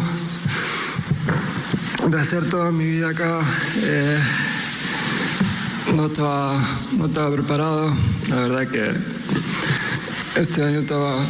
[2.08, 3.40] de fazer toda a minha vida acá.
[3.82, 4.20] Eh,
[5.94, 6.58] no estaba,
[6.92, 7.94] no estaba preparado.
[8.28, 8.92] La verdad que
[10.40, 11.24] este año estaba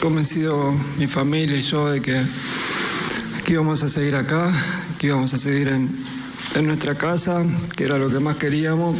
[0.00, 2.22] convencido mi familia y yo de que,
[3.44, 4.50] que íbamos a seguir acá,
[4.98, 5.90] que íbamos a seguir en,
[6.96, 7.44] casa,
[7.76, 8.96] que era que queríamos.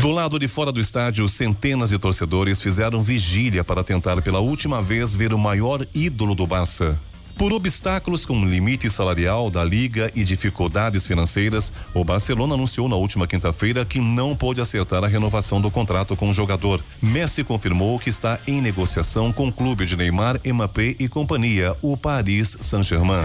[0.00, 4.82] Do lado de fora do estádio, centenas de torcedores fizeram vigília para tentar pela última
[4.82, 6.98] vez ver o maior ídolo do Barça.
[7.36, 13.26] Por obstáculos com limite salarial da liga e dificuldades financeiras, o Barcelona anunciou na última
[13.26, 16.80] quinta-feira que não pôde acertar a renovação do contrato com o jogador.
[17.02, 21.96] Messi confirmou que está em negociação com o clube de Neymar, Mbappé e companhia, o
[21.96, 23.24] Paris Saint-Germain.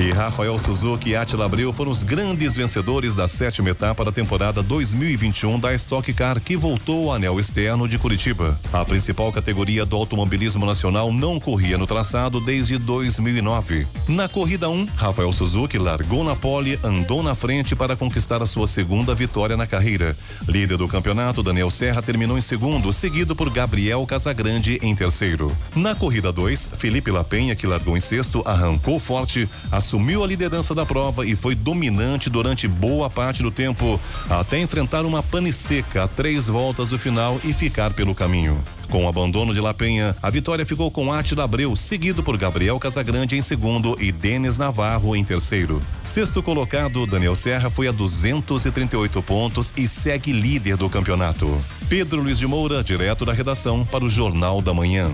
[0.00, 4.62] E Rafael Suzuki e Attila Abreu foram os grandes vencedores da sétima etapa da temporada
[4.62, 8.58] 2021 da Stock Car, que voltou ao anel externo de Curitiba.
[8.72, 13.86] A principal categoria do automobilismo nacional não corria no traçado desde 2009.
[14.08, 18.66] Na corrida 1, Rafael Suzuki largou na pole, andou na frente para conquistar a sua
[18.66, 20.16] segunda vitória na carreira.
[20.48, 25.54] Líder do campeonato, Daniel Serra terminou em segundo, seguido por Gabriel Casagrande em terceiro.
[25.76, 29.48] Na corrida 2, Felipe Lapenha, que largou em sexto, arrancou forte,
[29.82, 35.04] assumiu a liderança da prova e foi dominante durante boa parte do tempo, até enfrentar
[35.04, 38.62] uma pane seca a três voltas do final e ficar pelo caminho.
[38.88, 42.78] Com o abandono de La Penha, a vitória ficou com Atila Abreu, seguido por Gabriel
[42.78, 45.82] Casagrande em segundo e Denis Navarro em terceiro.
[46.04, 51.60] Sexto colocado, Daniel Serra foi a 238 pontos e segue líder do campeonato.
[51.88, 55.10] Pedro Luiz de Moura, direto da redação para o Jornal da Manhã.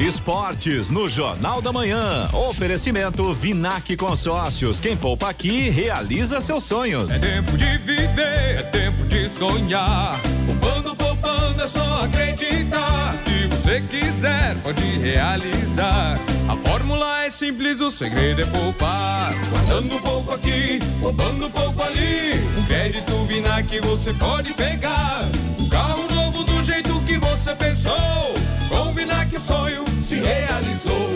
[0.00, 2.30] Esportes no Jornal da Manhã.
[2.32, 4.80] Oferecimento Vinac Consórcios.
[4.80, 7.10] Quem poupa aqui realiza seus sonhos.
[7.10, 10.18] É tempo de viver, é tempo de sonhar.
[10.46, 13.14] Poupando, poupando, é só acreditar.
[13.26, 16.18] Se você quiser, pode realizar.
[16.48, 19.34] A fórmula é simples, o segredo é poupar.
[19.50, 22.42] Guardando pouco aqui, poupando pouco ali.
[22.58, 25.20] Um crédito Vinac você pode pegar.
[25.60, 28.34] Um carro novo do jeito que você pensou.
[28.70, 31.08] Com Vinac o sonho se realizou.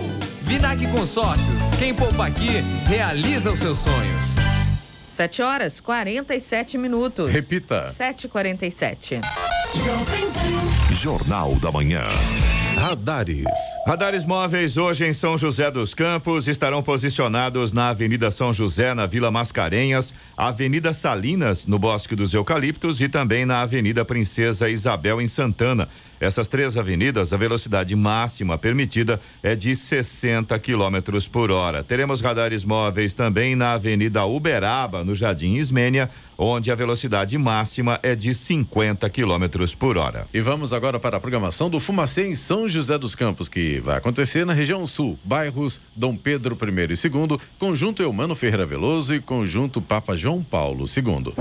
[0.43, 4.25] Vinac Consórcios, quem poupa aqui, realiza os seus sonhos.
[5.09, 7.33] 7 horas 47 minutos.
[7.33, 7.81] Repita.
[7.81, 9.21] 7h47.
[10.93, 12.03] Jornal da Manhã.
[12.77, 13.45] Radares.
[13.87, 19.07] Radares móveis hoje em São José dos Campos estarão posicionados na Avenida São José, na
[19.07, 25.27] Vila Mascarenhas, Avenida Salinas, no Bosque dos Eucaliptos e também na Avenida Princesa Isabel, em
[25.27, 25.89] Santana.
[26.21, 31.83] Essas três avenidas, a velocidade máxima permitida é de 60 quilômetros por hora.
[31.83, 38.15] Teremos radares móveis também na Avenida Uberaba, no Jardim Ismênia, onde a velocidade máxima é
[38.15, 40.27] de 50 quilômetros por hora.
[40.33, 43.97] E vamos agora para a programação do Fumacê em São José dos Campos, que vai
[43.97, 49.21] acontecer na região sul, bairros Dom Pedro I e II, Conjunto Eumano Ferreira Veloso e
[49.21, 51.35] Conjunto Papa João Paulo II.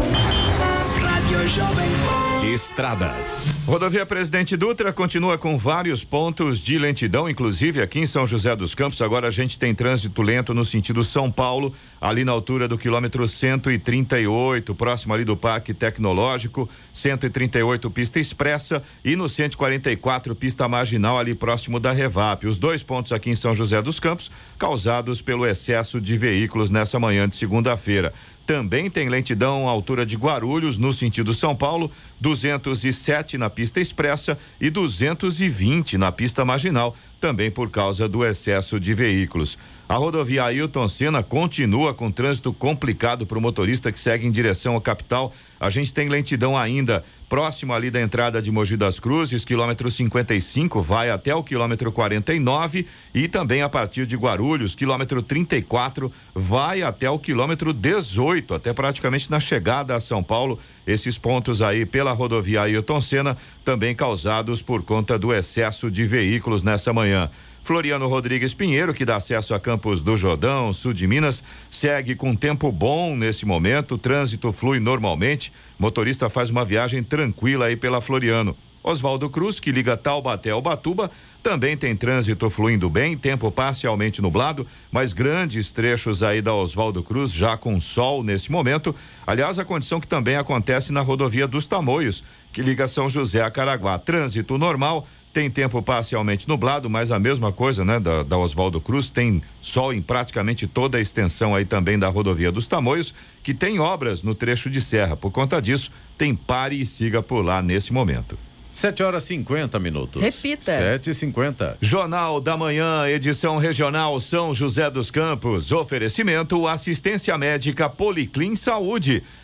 [1.02, 2.33] Rádio Jovem Pan.
[2.44, 3.48] Estradas.
[3.66, 8.76] Rodovia Presidente Dutra continua com vários pontos de lentidão, inclusive aqui em São José dos
[8.76, 9.02] Campos.
[9.02, 13.26] Agora a gente tem trânsito lento no sentido São Paulo, ali na altura do quilômetro
[13.26, 21.34] 138, próximo ali do Parque Tecnológico, 138 pista expressa e no 144 pista marginal ali
[21.34, 22.46] próximo da Revap.
[22.46, 24.30] Os dois pontos aqui em São José dos Campos
[24.60, 28.14] causados pelo excesso de veículos nessa manhã de segunda-feira.
[28.46, 31.90] Também tem lentidão à altura de Guarulhos, no sentido São Paulo,
[32.20, 38.94] 207 na pista expressa e 220 na pista marginal, também por causa do excesso de
[38.94, 39.58] veículos.
[39.88, 44.78] A rodovia Ailton Senna continua com trânsito complicado para o motorista que segue em direção
[44.78, 45.34] à capital.
[45.60, 50.82] A gente tem lentidão ainda próximo ali da entrada de Mogi das Cruzes, quilômetro 55,
[50.82, 57.10] vai até o quilômetro 49 e também a partir de Guarulhos, quilômetro 34, vai até
[57.10, 60.60] o quilômetro 18, até praticamente na chegada a São Paulo.
[60.88, 66.64] Esses pontos aí pela rodovia Ailton Senna, também causados por conta do excesso de veículos
[66.64, 67.30] nessa manhã.
[67.64, 72.36] Floriano Rodrigues Pinheiro, que dá acesso a Campos do Jordão, sul de Minas, segue com
[72.36, 78.02] tempo bom nesse momento, o trânsito flui normalmente, motorista faz uma viagem tranquila aí pela
[78.02, 78.54] Floriano.
[78.84, 81.10] Oswaldo Cruz, que liga Taubaté ao Batuba,
[81.42, 87.32] também tem trânsito fluindo bem, tempo parcialmente nublado, mas grandes trechos aí da Oswaldo Cruz
[87.32, 88.94] já com sol nesse momento.
[89.26, 93.50] Aliás, a condição que também acontece na rodovia dos Tamoios, que liga São José a
[93.50, 93.98] Caraguá.
[93.98, 99.10] Trânsito normal, tem tempo parcialmente nublado, mas a mesma coisa, né, da, da Oswaldo Cruz,
[99.10, 103.80] tem sol em praticamente toda a extensão aí também da rodovia dos Tamoios, que tem
[103.80, 105.18] obras no trecho de serra.
[105.18, 108.38] Por conta disso, tem pare e siga por lá nesse momento.
[108.74, 110.22] 7 horas 50 minutos.
[110.22, 110.72] Repita.
[110.72, 115.72] 7 e 50 Jornal da Manhã, edição regional São José dos Campos.
[115.72, 119.24] Oferecimento assistência médica Policlin Saúde.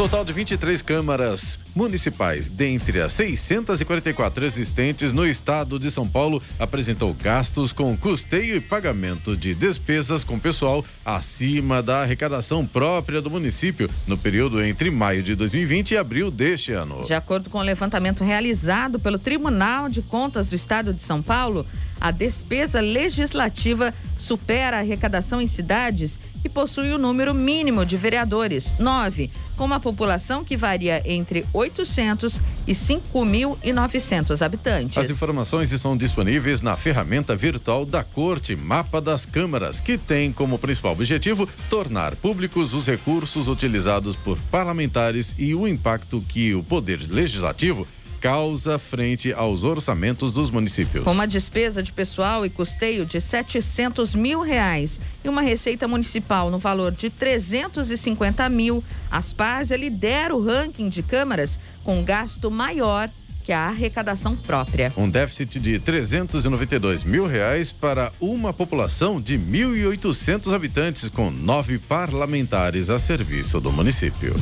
[0.00, 7.12] Total de 23 câmaras municipais, dentre as 644 existentes no estado de São Paulo, apresentou
[7.12, 13.90] gastos com custeio e pagamento de despesas com pessoal acima da arrecadação própria do município
[14.06, 17.02] no período entre maio de 2020 e abril deste ano.
[17.02, 21.66] De acordo com o levantamento realizado pelo Tribunal de Contas do Estado de São Paulo,
[22.00, 28.76] a despesa legislativa supera a arrecadação em cidades que possuem o número mínimo de vereadores,
[28.78, 34.96] nove, com uma população que varia entre 800 e 5.900 habitantes.
[34.96, 40.58] As informações estão disponíveis na ferramenta virtual da Corte Mapa das Câmaras, que tem como
[40.58, 47.00] principal objetivo tornar públicos os recursos utilizados por parlamentares e o impacto que o Poder
[47.08, 47.86] Legislativo
[48.20, 51.04] causa frente aos orçamentos dos municípios.
[51.04, 56.50] Com uma despesa de pessoal e custeio de 700 mil reais e uma receita municipal
[56.50, 63.10] no valor de 350 mil, Aspásia lidera o ranking de câmaras com gasto maior
[63.42, 64.92] que a arrecadação própria.
[64.96, 72.90] Um déficit de 392 mil reais para uma população de 1.800 habitantes, com nove parlamentares
[72.90, 74.34] a serviço do município.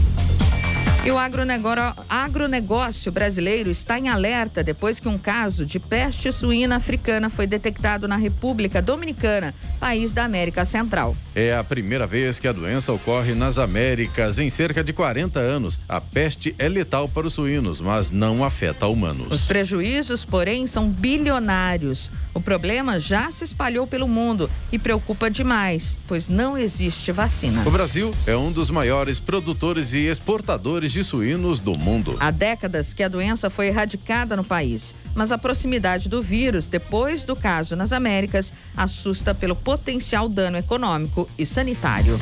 [1.09, 6.77] E o agronegócio, agronegócio brasileiro está em alerta depois que um caso de peste suína
[6.77, 11.17] africana foi detectado na República Dominicana, país da América Central.
[11.35, 15.81] É a primeira vez que a doença ocorre nas Américas em cerca de 40 anos.
[15.89, 19.29] A peste é letal para os suínos, mas não afeta humanos.
[19.31, 22.11] Os prejuízos, porém, são bilionários.
[22.35, 27.67] O problema já se espalhou pelo mundo e preocupa demais, pois não existe vacina.
[27.67, 32.17] O Brasil é um dos maiores produtores e exportadores de de suínos do mundo.
[32.19, 37.23] Há décadas que a doença foi erradicada no país, mas a proximidade do vírus, depois
[37.23, 42.19] do caso nas Américas, assusta pelo potencial dano econômico e sanitário.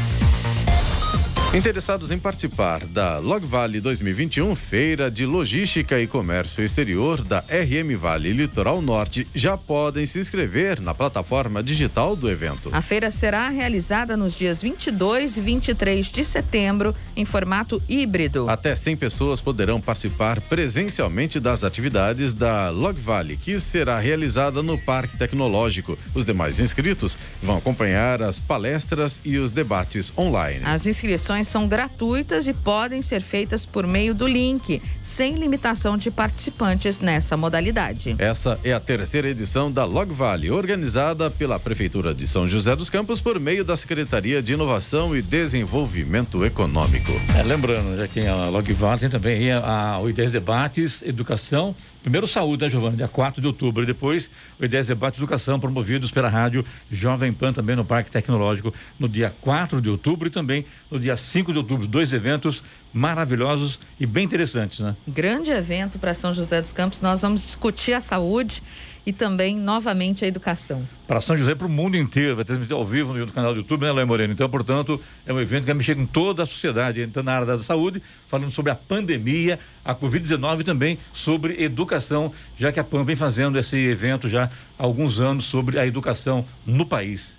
[1.56, 7.96] Interessados em participar da Log Valley 2021, feira de logística e comércio exterior da RM
[7.96, 12.68] Vale Litoral Norte, já podem se inscrever na plataforma digital do evento.
[12.74, 18.50] A feira será realizada nos dias 22 e 23 de setembro em formato híbrido.
[18.50, 24.76] Até 100 pessoas poderão participar presencialmente das atividades da Log Valley, que será realizada no
[24.76, 25.98] Parque Tecnológico.
[26.14, 30.60] Os demais inscritos vão acompanhar as palestras e os debates online.
[30.62, 36.10] As inscrições são gratuitas e podem ser feitas por meio do link, sem limitação de
[36.10, 38.16] participantes nessa modalidade.
[38.18, 42.90] Essa é a terceira edição da Log Valley, organizada pela Prefeitura de São José dos
[42.90, 47.12] Campos por meio da Secretaria de Inovação e Desenvolvimento Econômico.
[47.38, 51.74] É, lembrando, já que a Log Valley tem também a, a, o I10 Debates, Educação,
[52.06, 52.96] Primeiro saúde, né, Giovana?
[52.96, 53.82] Dia 4 de outubro.
[53.82, 54.30] E depois,
[54.60, 59.34] o I10 Debate Educação, promovidos pela rádio Jovem Pan, também no Parque Tecnológico, no dia
[59.40, 61.84] 4 de outubro e também no dia 5 de outubro.
[61.84, 64.94] Dois eventos maravilhosos e bem interessantes, né?
[65.08, 67.02] Grande evento para São José dos Campos.
[67.02, 68.62] Nós vamos discutir a saúde
[69.06, 70.86] e também, novamente, a educação.
[71.06, 73.82] Para São José, para o mundo inteiro, vai transmitir ao vivo no canal do YouTube,
[73.82, 74.32] né, Léo Moreno?
[74.32, 77.46] Então, portanto, é um evento que vai mexer com toda a sociedade, entrando na área
[77.46, 82.84] da saúde, falando sobre a pandemia, a Covid-19 e também sobre educação, já que a
[82.84, 87.38] PAN vem fazendo esse evento já há alguns anos sobre a educação no país.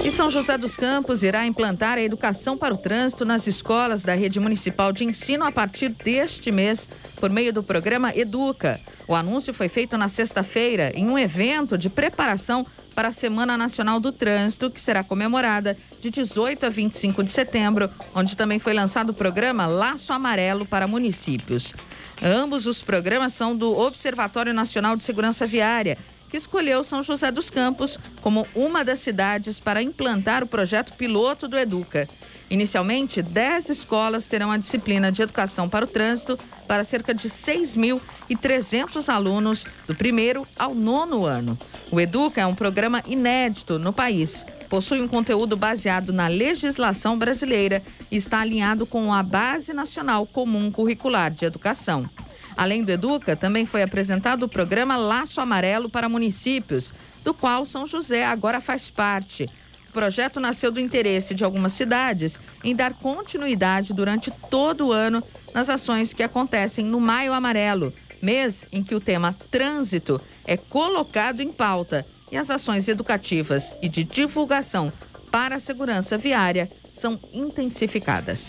[0.03, 4.15] E São José dos Campos irá implantar a educação para o trânsito nas escolas da
[4.15, 6.87] rede municipal de ensino a partir deste mês,
[7.19, 8.79] por meio do programa Educa.
[9.09, 13.99] O anúncio foi feito na sexta-feira em um evento de preparação para a Semana Nacional
[13.99, 19.11] do Trânsito, que será comemorada de 18 a 25 de setembro, onde também foi lançado
[19.11, 21.75] o programa Laço Amarelo para municípios.
[22.23, 25.99] Ambos os programas são do Observatório Nacional de Segurança Viária
[26.35, 31.47] que escolheu São José dos Campos como uma das cidades para implantar o projeto piloto
[31.47, 32.09] do Educa.
[32.55, 36.39] Inicialmente, 10 escolas terão a disciplina de educação para o trânsito
[36.69, 41.59] para cerca de 6.300 alunos do primeiro ao nono ano.
[41.91, 44.47] O Educa é um programa inédito no país.
[44.69, 50.71] Possui um conteúdo baseado na legislação brasileira e está alinhado com a Base Nacional Comum
[50.71, 52.09] Curricular de Educação.
[52.57, 56.95] Além do Educa, também foi apresentado o programa Laço Amarelo para municípios,
[57.25, 59.49] do qual São José agora faz parte.
[59.95, 65.23] O projeto nasceu do interesse de algumas cidades em dar continuidade durante todo o ano
[65.55, 71.43] nas ações que acontecem no Maio Amarelo, mês em que o tema trânsito é colocado
[71.43, 74.93] em pauta e as ações educativas e de divulgação
[75.31, 78.49] para a segurança viária são intensificadas.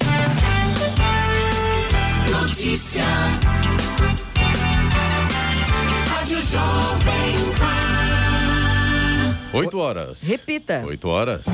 [2.27, 3.03] Notícia.
[6.09, 7.54] Rádio Jovem.
[9.55, 10.23] 8 horas.
[10.23, 10.83] Repita.
[10.85, 11.45] 8 horas.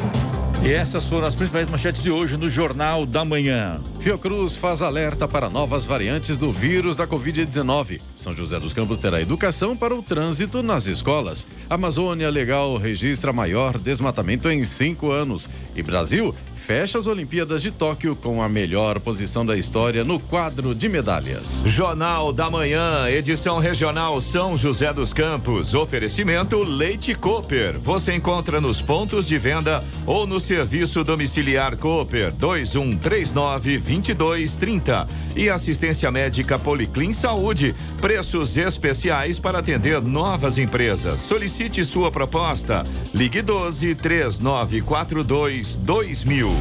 [0.63, 3.81] E essas foram as principais manchetes de hoje no Jornal da Manhã.
[3.99, 7.99] Fiocruz faz alerta para novas variantes do vírus da Covid-19.
[8.15, 11.47] São José dos Campos terá educação para o trânsito nas escolas.
[11.67, 15.49] Amazônia Legal registra maior desmatamento em cinco anos.
[15.75, 16.35] E Brasil
[16.71, 21.63] fecha as Olimpíadas de Tóquio com a melhor posição da história no quadro de medalhas.
[21.65, 25.73] Jornal da Manhã, edição regional São José dos Campos.
[25.73, 27.77] Oferecimento Leite Cooper.
[27.77, 35.07] Você encontra nos pontos de venda ou no serviço domiciliar Cooper 2139 2230.
[35.35, 37.75] E assistência médica Policlin Saúde.
[37.99, 41.19] Preços especiais para atender novas empresas.
[41.19, 42.85] Solicite sua proposta.
[43.13, 46.60] Ligue 12 3942 2000.